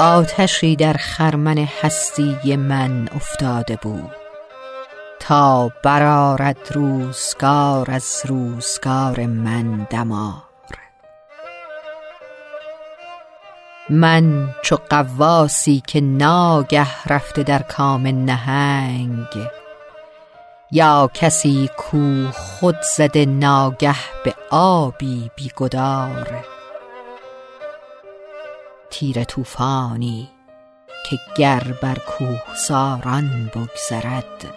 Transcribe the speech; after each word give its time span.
آتشی 0.00 0.76
در 0.76 0.92
خرمن 0.92 1.58
هستی 1.58 2.56
من 2.56 3.08
افتاده 3.16 3.76
بود. 3.76 4.10
تا 5.20 5.72
برارد 5.84 6.56
روزگار 6.74 7.90
از 7.90 8.22
روزگار 8.26 9.26
من 9.26 9.86
دمار. 9.90 10.42
من 13.90 14.54
چو 14.62 14.76
قواسی 14.90 15.82
که 15.86 16.00
ناگه 16.00 17.04
رفته 17.06 17.42
در 17.42 17.62
کام 17.62 18.06
نهنگ 18.06 19.48
یا 20.72 21.10
کسی 21.14 21.70
کو 21.76 22.26
خود 22.32 22.76
زده 22.96 23.26
ناگه 23.26 23.96
به 24.24 24.34
آبی 24.50 25.30
بیگدار. 25.36 26.57
تیر 28.90 29.24
طوفانی 29.24 30.28
که 31.10 31.18
گر 31.36 31.62
بر 31.82 31.98
کوهساران 31.98 33.50
بگذرد 33.54 34.54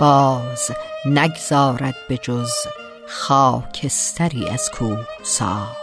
باز 0.00 0.70
نگذارد 1.04 1.94
به 2.08 2.16
جز 2.16 2.52
خاکستری 3.08 4.48
از 4.48 4.70
کوهسار. 4.70 5.76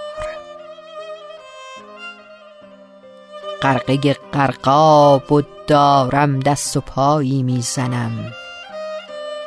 غرقه 3.61 4.13
غرقاب 4.13 5.31
و 5.31 5.41
دارم 5.67 6.39
دست 6.39 6.77
و 6.77 6.81
پایی 6.81 7.43
می‌زنم. 7.43 8.31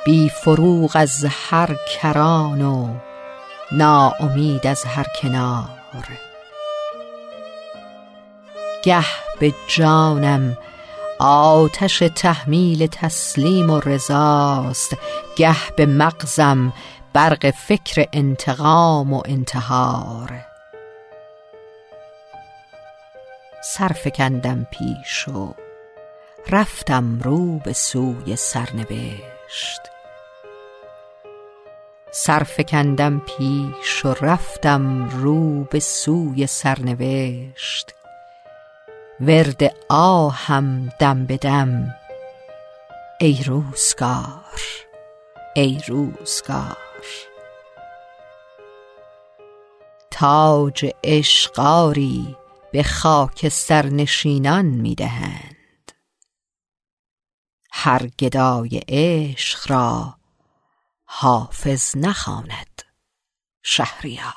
بی 0.04 0.28
فروغ 0.28 0.90
از 0.94 1.24
هر 1.28 1.76
کران 1.92 2.62
و 2.62 2.94
ناامید 3.72 4.66
از 4.66 4.84
هر 4.84 5.06
کنار. 5.22 6.27
گه 8.82 9.04
به 9.40 9.54
جانم. 9.66 10.58
آتش 11.18 11.98
تحمیل 11.98 12.86
تسلیم 12.86 13.70
و 13.70 13.80
رضاست. 13.80 14.96
گه 15.36 15.70
به 15.76 15.86
مغزم 15.86 16.72
برق 17.12 17.50
فکر 17.50 18.06
انتقام 18.12 19.12
و 19.12 19.22
انتحار. 19.26 20.32
سرفکندم 23.62 24.66
پیش 24.70 25.28
و 25.28 25.54
رفتم 26.50 27.20
رو 27.20 27.58
به 27.58 27.72
سوی 27.72 28.36
سرنوشت. 28.36 29.80
سرفکندم 32.10 33.18
پیش 33.18 34.04
و 34.04 34.14
رفتم 34.20 35.08
رو 35.08 35.64
به 35.64 35.80
سوی 35.80 36.46
سرنوشت. 36.46 37.97
ورد 39.20 39.74
آهم 39.88 40.88
دم 40.88 41.26
به 41.26 41.36
دم. 41.36 41.94
ای 43.20 43.42
روزگار 43.46 44.60
ای 45.56 45.80
روزگار. 45.88 46.76
تاج 50.10 50.90
عشقاری 51.04 52.36
به 52.72 52.82
خاک 52.82 53.48
سرنشینان 53.48 54.64
می‌دهند 54.64 55.92
هر 57.72 58.06
گدای 58.06 58.82
عشق 58.88 59.70
را 59.70 60.14
حافظ 61.04 61.96
نخواند 61.96 62.82
شهریار. 63.62 64.34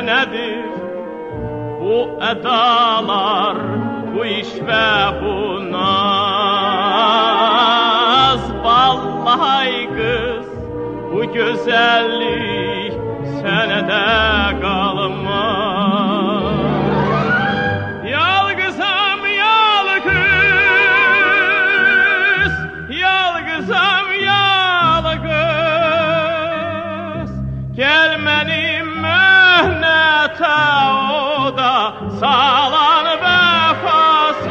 Söyle 0.00 0.16
nedir? 0.16 0.64
Bu 1.80 2.08
edalar 2.24 3.56
Bu 4.16 4.24
iş 4.24 4.46
ve 4.54 5.22
bu 5.22 5.72
naz. 5.72 5.80
Vallahi 8.64 9.88
kız 9.88 10.46
bu 11.12 11.32
güzellik 11.32 12.92
senede 13.40 14.60
kalmaz 14.60 15.19
mühnete 30.40 30.46
o 31.46 31.56
da 31.56 31.94
sağlan 32.20 33.04
vefasız 33.20 34.50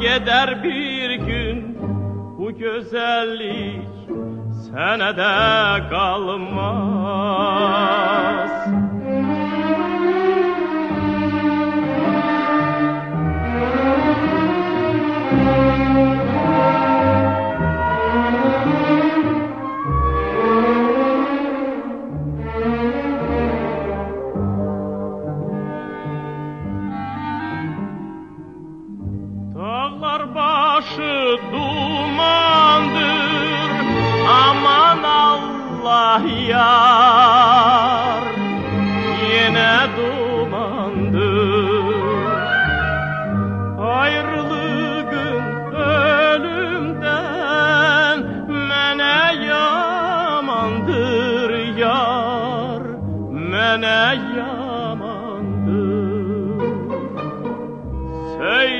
Gider 0.00 0.64
bir 0.64 1.14
gün. 1.14 1.78
Bu 2.38 2.52
güzellik 2.52 3.88
Senede 4.64 5.88
kalmaz 5.90 7.28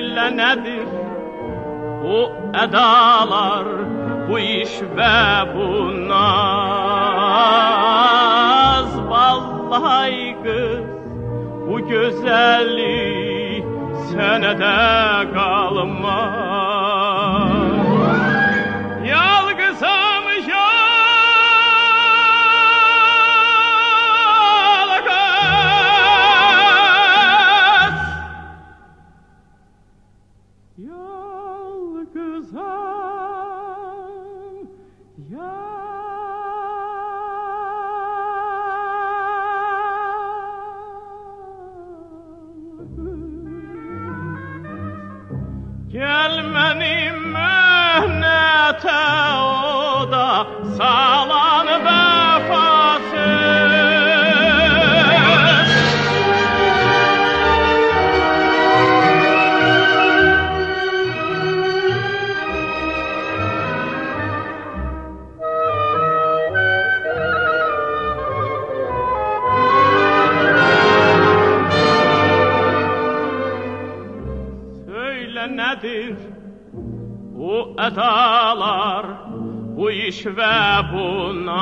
elle 0.09 0.37
nedir? 0.37 0.89
Bu 2.03 2.33
edalar, 2.65 3.67
bu 4.29 4.39
iş 4.39 4.83
ve 4.97 5.55
bu 5.55 5.69
naz. 6.09 6.19
Vallahi 9.09 10.37
kız, 10.45 10.85
bu 11.69 11.89
güzellik 11.89 13.65
senede 14.11 15.33
kalmaz. 15.35 16.58
Gelmenim 46.69 47.33
mühnete 47.33 48.89
o 49.41 50.13
da 50.13 50.47
salan 50.77 51.67
vefasız 51.67 53.09
Söyle 74.87 75.57
nedir 75.57 76.38
bu 77.89 77.93
edalar, 77.93 79.07
bu 79.77 79.91
iş 79.91 80.27
ve 80.27 80.33
bu 80.93 81.47
naz. 81.47 81.59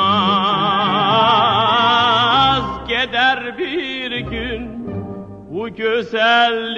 Gider 2.88 3.58
bir 3.58 4.16
gün 4.16 4.86
bu 5.50 5.68
güzellik 5.74 6.76